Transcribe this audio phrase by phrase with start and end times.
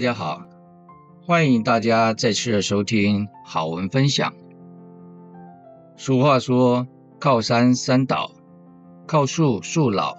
[0.00, 0.42] 大家好，
[1.26, 4.32] 欢迎大家再次收听好文分享。
[5.94, 6.86] 俗话说
[7.20, 8.30] ：“靠山山倒，
[9.06, 10.16] 靠树树老，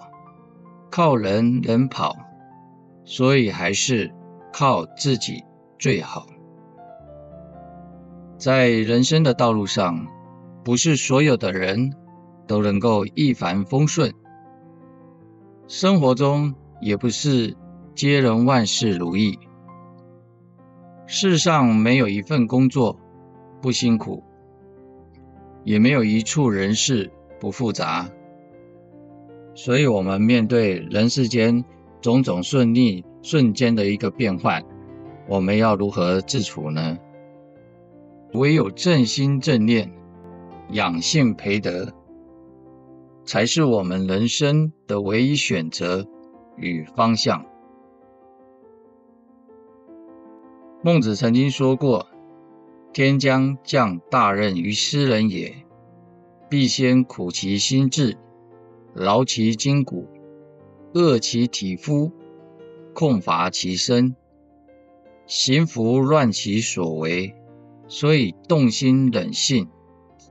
[0.88, 2.16] 靠人人跑。”
[3.04, 4.14] 所以还是
[4.52, 5.42] 靠自己
[5.80, 6.28] 最好。
[8.38, 10.06] 在人生的道路上，
[10.62, 11.92] 不是所有的人
[12.46, 14.14] 都能够一帆风顺，
[15.66, 17.56] 生活中也不是
[17.96, 19.36] 皆能万事如意。
[21.14, 22.98] 世上没有一份工作
[23.60, 24.24] 不辛苦，
[25.62, 28.08] 也没有一处人事不复杂。
[29.54, 31.62] 所以，我们面对人世间
[32.00, 34.64] 种种顺利瞬间的一个变换，
[35.28, 36.96] 我们要如何自处呢？
[38.32, 39.92] 唯有正心正念、
[40.70, 41.92] 养性培德，
[43.26, 46.06] 才是我们人生的唯一选择
[46.56, 47.44] 与方向。
[50.84, 52.08] 孟子曾经说过
[52.92, 55.54] ：“天将降大任于斯人也，
[56.50, 58.18] 必先苦其心志，
[58.92, 60.08] 劳其筋骨，
[60.92, 62.10] 饿其体肤，
[62.92, 64.16] 空乏其身，
[65.24, 67.32] 行拂乱其所为，
[67.86, 69.68] 所以动心忍性，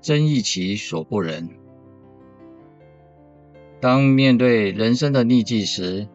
[0.02, 1.48] 增益其所不能。”
[3.80, 6.10] 当面对人生的逆境时，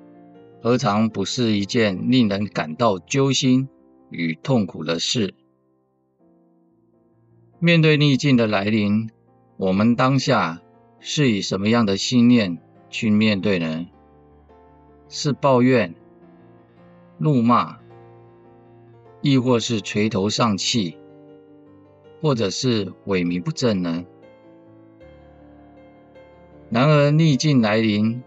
[0.61, 3.71] 何尝不是一件令人感到揪心
[4.11, 5.35] 与痛苦的事。
[7.59, 9.11] 面对逆境的来临，
[9.57, 10.61] 我们当下
[11.01, 12.59] 是以什么样的心念
[12.91, 13.87] 去面对呢？
[15.09, 15.95] 是抱怨、
[17.19, 17.79] 怒骂，
[19.23, 20.99] 亦或是垂头丧气，
[22.21, 24.05] 或者是萎靡不振呢？
[26.69, 28.23] 然而，逆境来临，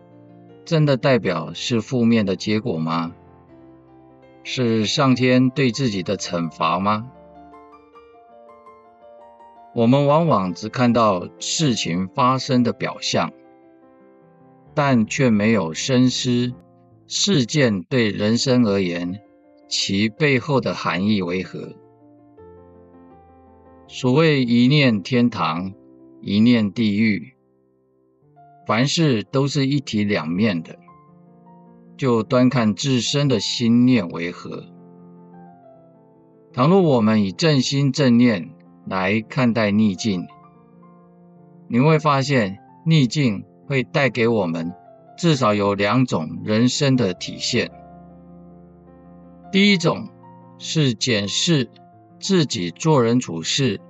[0.63, 3.13] 真的代表是负面的结果吗？
[4.51, 7.07] 是上天对自己的惩罚吗？
[9.75, 13.31] 我们往往只看到事情发生的表象，
[14.73, 16.51] 但却没有深思
[17.05, 19.21] 事件对人生而言，
[19.67, 21.71] 其背后的含义为何？
[23.87, 25.71] 所谓一念天堂，
[26.21, 27.35] 一念地狱，
[28.65, 30.78] 凡事都是一体两面的。
[31.99, 34.63] 就端看自身的心念为何。
[36.53, 38.51] 倘若我们以正心正念
[38.87, 40.25] 来看待逆境，
[41.67, 44.71] 你会发现逆境会带给我们
[45.17, 47.69] 至少有两种人生的体现。
[49.51, 50.07] 第一种
[50.57, 51.69] 是检视
[52.17, 53.81] 自己做人处事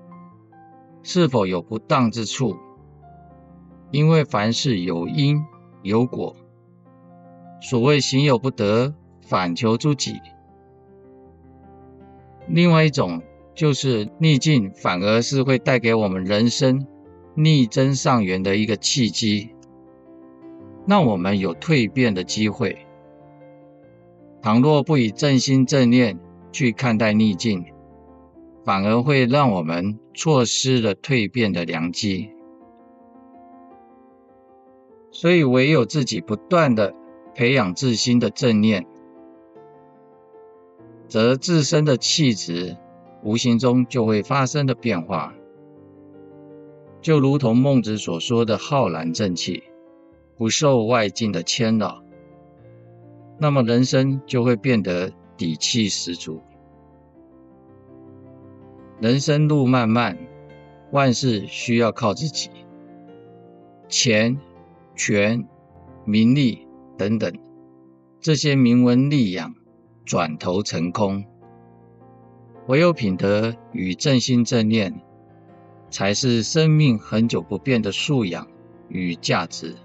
[1.04, 2.58] 是否有不当之处，
[3.92, 5.40] 因为凡事有因
[5.84, 6.36] 有果。
[7.62, 10.20] 所谓行有不得，反求诸己。
[12.48, 13.22] 另外一种
[13.54, 16.88] 就是逆境，反而是会带给我们人生
[17.36, 19.50] 逆增上缘的一个契机，
[20.88, 22.78] 让我们有蜕变的机会。
[24.42, 26.18] 倘若不以正心正念
[26.52, 27.66] 去看待逆境，
[28.64, 32.30] 反而会让我们错失了蜕变的良机。
[35.12, 36.96] 所以，唯有自己不断的。
[37.40, 38.86] 培养自心的正念，
[41.08, 42.76] 则自身的气质
[43.24, 45.34] 无形中就会发生的变化，
[47.00, 49.64] 就如同孟子所说的“浩然正气”，
[50.36, 52.04] 不受外境的牵扰，
[53.38, 56.42] 那么人生就会变得底气十足。
[59.00, 60.18] 人生路漫漫，
[60.92, 62.50] 万事需要靠自己，
[63.88, 64.38] 钱、
[64.94, 65.48] 权、
[66.04, 66.68] 名利。
[67.00, 67.34] 等等，
[68.20, 69.56] 这些名闻利养，
[70.04, 71.24] 转头成空。
[72.68, 75.02] 唯有品德与正心正念，
[75.90, 78.50] 才是生命恒久不变的素养
[78.90, 79.78] 与价值。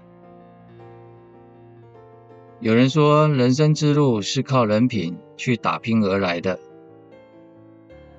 [2.59, 6.59] 有人说，人生之路是靠人品去打拼而来的。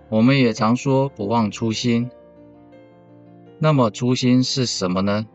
[0.08, 2.10] 我们也常说不忘初心。
[3.58, 5.26] 那么初心是什么呢？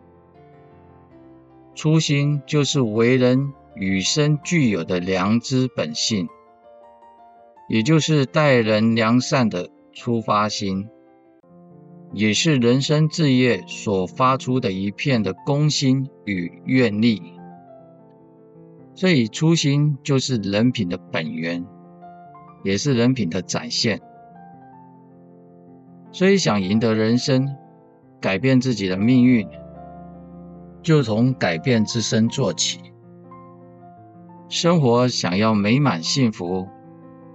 [1.73, 6.27] 初心就是为人与生俱有的良知本性，
[7.69, 10.89] 也就是待人良善的出发心，
[12.13, 17.21] 也是人生志业所发出的一片的公心与愿力。
[18.93, 21.65] 所以，初心就是人品的本源，
[22.63, 24.01] 也是人品的展现。
[26.11, 27.55] 所以，想赢得人生，
[28.19, 29.47] 改变自己的命运。
[30.81, 32.79] 就从改变自身做起。
[34.49, 36.67] 生活想要美满幸福，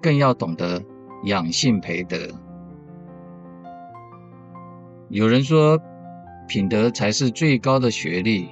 [0.03, 0.83] 更要懂得
[1.25, 2.17] 养性培德。
[5.09, 5.81] 有人说，
[6.49, 8.49] 品德才是最高的学历。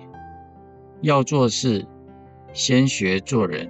[1.01, 1.87] 要做事，
[2.55, 3.69] 先学做人。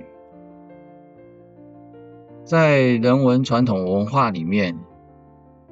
[2.44, 4.78] 在人文传统文化里面，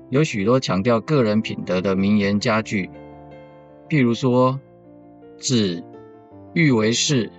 [0.09, 2.91] 有许多强调个人品德的名言佳句，
[3.89, 4.59] 譬如说
[5.39, 5.83] ：“子
[6.55, 7.31] 欲为事，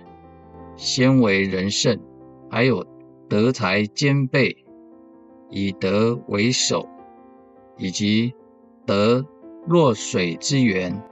[0.76, 1.98] 先为人圣。”
[2.50, 2.86] 还有
[3.28, 4.56] “德才兼备，
[5.50, 6.88] 以德为首”，
[7.76, 8.32] 以及
[8.86, 9.26] “德
[9.66, 11.02] 若水之源，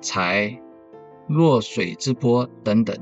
[0.00, 0.58] 才
[1.26, 2.96] 若水之波”等等。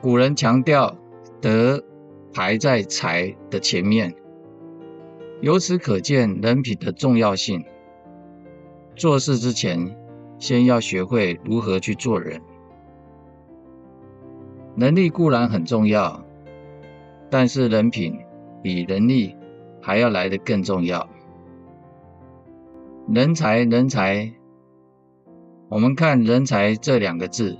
[0.00, 0.96] 古人强调
[1.42, 1.84] 德
[2.32, 4.14] 排在才的前面，
[5.42, 7.62] 由此可见人品的重要性。
[8.96, 9.94] 做事之前，
[10.40, 12.40] 先要学会如何去做人。
[14.74, 16.24] 能力固然很重要，
[17.30, 18.18] 但是人品
[18.62, 19.36] 比人力
[19.80, 21.08] 还要来得更重要。
[23.06, 24.32] 人才，人才，
[25.68, 27.58] 我们看“人才”这两个字，“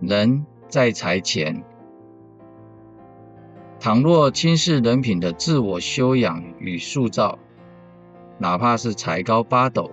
[0.00, 1.64] 人”在财前。
[3.80, 7.38] 倘若轻视人品的自我修养与塑造，
[8.38, 9.90] 哪怕是才高八斗，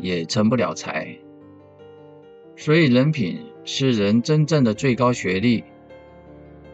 [0.00, 1.16] 也成不了才。
[2.56, 3.40] 所以，人品。
[3.70, 5.62] 是人真正的最高学历，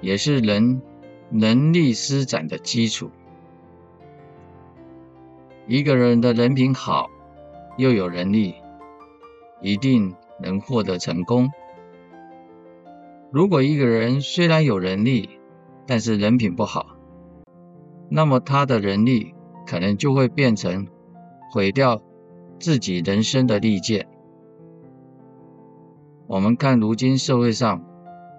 [0.00, 0.80] 也是人
[1.28, 3.10] 能力施展的基础。
[5.66, 7.10] 一个人的人品好，
[7.78, 8.54] 又有能力，
[9.60, 11.50] 一定能获得成功。
[13.32, 15.28] 如果一个人虽然有能力，
[15.84, 16.96] 但是人品不好，
[18.08, 19.34] 那么他的能力
[19.66, 20.86] 可能就会变成
[21.50, 22.00] 毁掉
[22.64, 24.06] 自己人生的利剑。
[26.26, 27.84] 我们看，如今社会上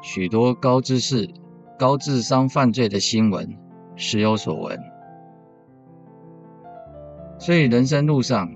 [0.02, 1.30] 许多高知识、
[1.78, 3.56] 高智商犯罪的新闻，
[3.96, 4.80] 时有所闻。
[7.38, 8.52] 所以，人生路上，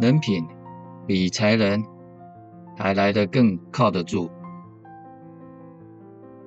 [0.00, 0.44] 人品
[1.06, 1.80] 比才能
[2.76, 4.28] 还来得更靠得住。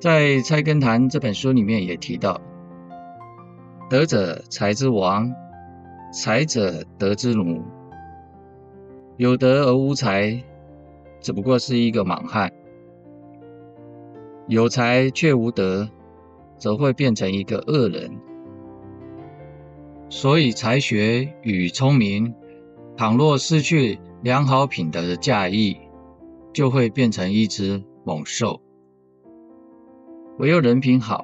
[0.01, 2.41] 在《菜根谭》这本书里面也提到
[3.89, 5.31] ：“德者才之王，
[6.13, 7.63] 才者德之奴。
[9.17, 10.43] 有德而无才。”
[11.21, 12.51] 只不过是一个莽汉，
[14.47, 15.87] 有才却无德，
[16.57, 18.09] 则会变成一个恶人。
[20.09, 22.33] 所以，才学与聪明，
[22.97, 25.77] 倘若失去良好品德的驾驭，
[26.53, 28.59] 就会变成一只猛兽。
[30.39, 31.23] 唯有人品好，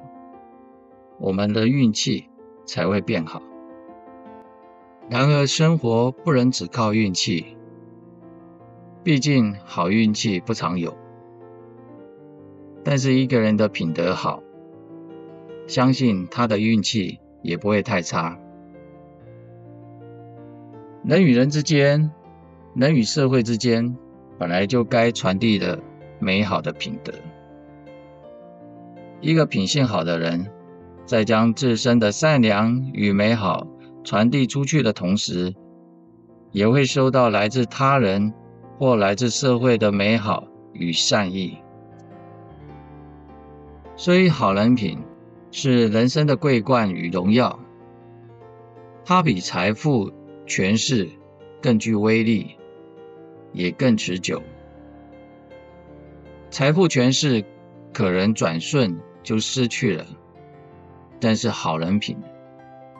[1.18, 2.28] 我们的运气
[2.64, 3.42] 才会变好。
[5.10, 7.57] 然而，生活不能只靠运气。
[9.04, 10.94] 毕竟好运气不常有，
[12.84, 14.42] 但是一个人的品德好，
[15.66, 18.38] 相信他的运气也不会太差。
[21.04, 22.10] 人与人之间，
[22.74, 23.96] 人与社会之间，
[24.36, 25.78] 本来就该传递的
[26.18, 27.12] 美好的品德。
[29.20, 30.46] 一个品性好的人，
[31.06, 33.66] 在将自身的善良与美好
[34.04, 35.54] 传递出去的同时，
[36.50, 38.34] 也会收到来自他人。
[38.78, 41.58] 或来自社会的美好与善意，
[43.96, 45.00] 所以好人品
[45.50, 47.58] 是人生的桂冠与荣耀，
[49.04, 50.12] 它比财富、
[50.46, 51.08] 权势
[51.60, 52.56] 更具威力，
[53.52, 54.40] 也更持久。
[56.50, 57.44] 财富、权势
[57.92, 60.06] 可能转瞬就失去了，
[61.18, 62.16] 但是好人品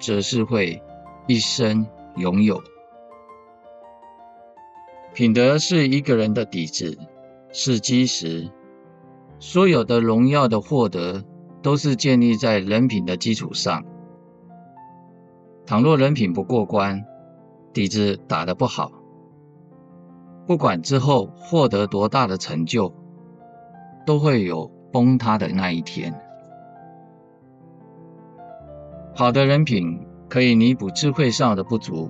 [0.01, 0.83] 则是会
[1.29, 2.61] 一生拥有。
[5.19, 6.97] 品德是一个人的底子，
[7.51, 8.49] 是基石。
[9.41, 11.25] 所有的荣耀的获得，
[11.61, 13.85] 都是建立在人品的基础上。
[15.67, 17.05] 倘若人品不过关，
[17.73, 18.93] 底子打得不好，
[20.47, 22.95] 不管之后获得多大的成就，
[24.07, 26.15] 都会有崩塌的那一天。
[29.17, 32.09] 好的人品可以弥补智慧上的不足，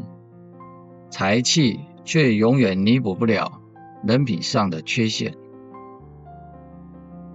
[1.08, 1.80] 才气。
[2.08, 3.60] 却永远弥补不了
[4.02, 5.34] 人品上的缺陷。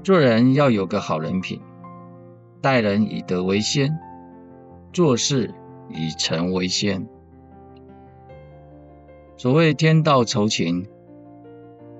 [0.02, 1.62] 做人要有个好人品，
[2.60, 3.96] 待人以德为先，
[4.92, 5.54] 做事
[5.90, 7.08] 以诚为先。
[9.38, 10.88] 所谓天道酬勤，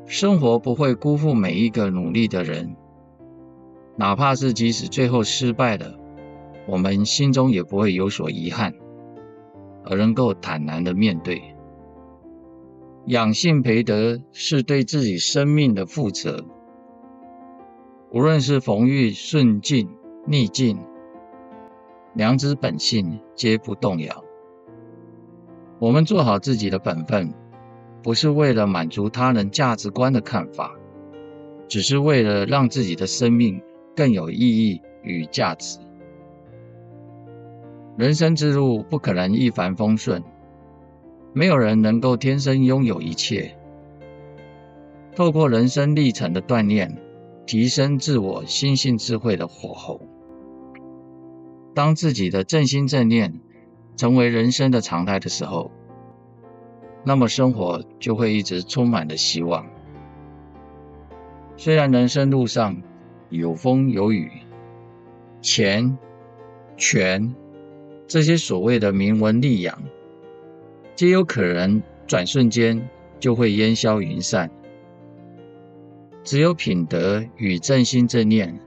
[0.08, 2.76] 生活不会辜负每一个努力的人，
[3.96, 5.96] 哪怕是即使最后失败了，
[6.66, 8.74] 我们心中也不会有所遗憾，
[9.86, 11.53] 而能够坦然的面对。
[13.08, 16.46] 养性培德是对自己生命的负责。
[18.12, 19.90] 无论是逢遇顺境
[20.26, 20.80] 逆境，
[22.14, 24.24] 良知本性皆不动摇。
[25.80, 27.34] 我们做好自己的本分，
[28.02, 30.74] 不是为了满足他人价值观的看法，
[31.68, 33.62] 只是为了让自己的生命
[33.94, 35.78] 更有意义与价值。
[37.98, 40.24] 人生之路不可能一帆风顺，
[41.34, 43.56] 没有人能够天生拥有一切。
[45.16, 46.98] 透过人生历程的锻炼，
[47.46, 50.02] 提升自我心性智慧的火候。
[51.74, 53.40] 当自己的正心正念
[53.96, 55.72] 成为人生的常态的时候，
[57.04, 59.66] 那么生活就会一直充满了希望。
[61.58, 62.82] 虽然人生路上
[63.30, 64.32] 有风有雨，
[65.42, 65.98] 钱、
[66.78, 67.36] 权
[68.08, 69.82] 这些所谓的名闻利养，
[70.96, 74.50] 皆有可能转瞬间就会烟消云散。
[76.24, 78.58] 只有品德与正心正念，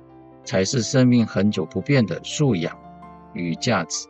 [0.44, 2.76] 才是生命恒久不变的素养
[3.32, 4.08] 与价值。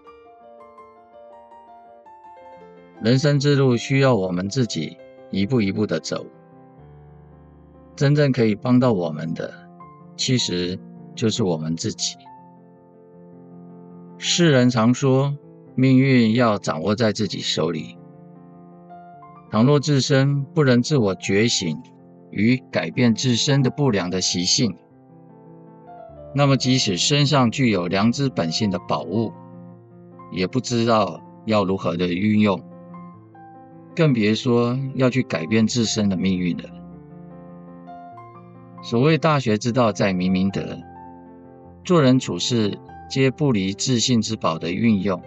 [3.02, 4.96] 人生之路需要我们自己
[5.30, 6.26] 一步一步的走。
[7.94, 9.52] 真正可以帮到我们的，
[10.16, 10.78] 其实
[11.14, 12.16] 就是我们自己。
[14.18, 15.37] 世人常说，
[15.75, 17.99] 命运要掌握在自己手里。
[19.50, 21.79] 倘若自身不能自我觉醒，
[22.31, 24.76] 与改变自身的不良的习性，
[26.35, 29.33] 那么即使身上具有良知本性的宝物，
[30.33, 32.61] 也不知道要如何的运用，
[33.95, 36.65] 更别说要去改变自身的命运了。
[38.83, 40.79] 所谓大学之道，在明明德，
[41.85, 45.23] 做人处事皆不离自信之宝的运用。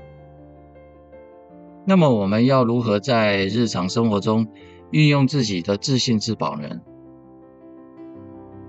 [1.85, 4.47] 那么我们要如何在日常生活中
[4.91, 6.81] 运用自己的自信之宝呢？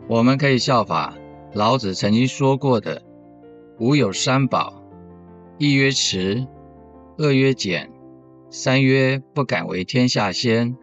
[0.09, 1.15] 我们可以效法
[1.53, 3.03] 老子曾经说过的
[3.79, 4.83] ：“吾有三宝，
[5.59, 6.47] 一曰慈，
[7.19, 7.91] 二曰俭，
[8.51, 10.77] 三曰不敢为天下先。”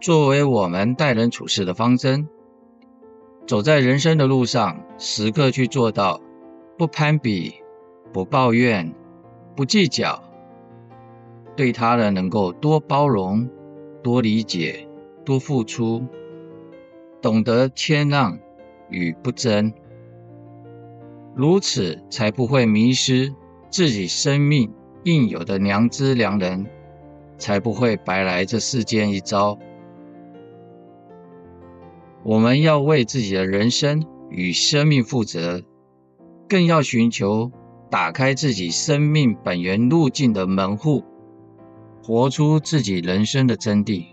[0.00, 2.26] 作为我们待人处事的方针，
[3.46, 6.18] 走在人生的路上，时刻去做到
[6.78, 7.52] 不攀比、
[8.10, 8.94] 不抱怨、
[9.54, 10.22] 不计较，
[11.60, 13.46] 对他人能够多包容、
[14.02, 14.88] 多理解、
[15.26, 16.02] 多付出。
[17.20, 18.38] 懂得谦让
[18.88, 19.70] 与不争，
[21.34, 23.34] 如此才不会迷失
[23.68, 24.72] 自己生命
[25.04, 26.64] 应有的良知良人，
[27.36, 29.58] 才不会白来这世间一遭。
[32.22, 35.62] 我们要为自己的人生与生命负责，
[36.48, 37.52] 更要寻求
[37.90, 41.04] 打开自己生命本源路径的门户，
[42.10, 44.04] 活出自己人生的真谛。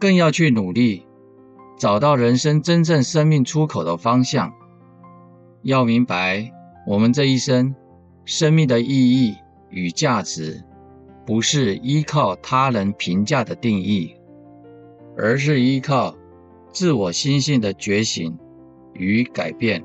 [0.00, 1.06] 更要去努力，
[1.78, 4.52] 找到人生真正生命出口的方向。
[5.62, 6.50] 要明白，
[6.84, 7.76] 我们这一生
[8.24, 9.36] 生命的意义
[9.70, 10.64] 与价值，
[11.24, 14.16] 不是依靠他人评价的定义，
[15.16, 16.16] 而是依靠
[16.72, 18.36] 自我心性的觉醒
[18.94, 19.84] 与改变。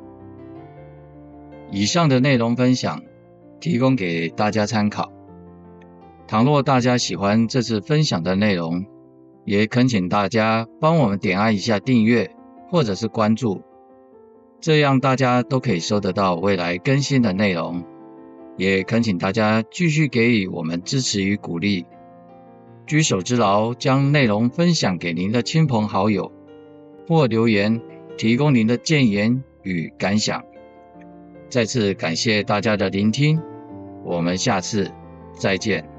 [1.69, 2.99] 以上的内容分享，
[3.59, 5.11] 提供给大家参考。
[6.29, 8.86] 倘若大家喜欢这次分享的内容，
[9.45, 12.29] 也恳请大家帮我们点按一下订阅
[12.69, 13.63] 或者是关注，
[14.62, 17.83] 这样大家都可以收得到未来更新的内容。
[18.57, 21.88] 也恳请大家继续给予我们支持与鼓励，
[22.86, 26.31] 举手之劳将内容分享给您的亲朋好友，
[27.07, 27.81] 或留言
[28.19, 30.43] 提供您的建言与感想。
[31.50, 33.41] 再次感谢大家的聆听，
[34.05, 34.91] 我们下次
[35.33, 35.99] 再见。